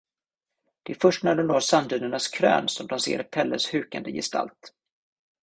[0.83, 4.73] Det är först när de når sanddynernas krön som de ser Pelles hukande gestalt.